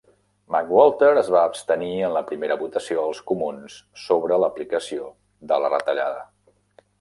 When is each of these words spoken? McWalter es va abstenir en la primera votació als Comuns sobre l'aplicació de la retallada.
McWalter 0.53 1.09
es 1.21 1.27
va 1.35 1.43
abstenir 1.49 1.89
en 2.07 2.15
la 2.15 2.23
primera 2.31 2.57
votació 2.61 3.03
als 3.09 3.19
Comuns 3.33 3.77
sobre 4.07 4.41
l'aplicació 4.45 5.13
de 5.53 5.61
la 5.67 5.71
retallada. 5.77 6.27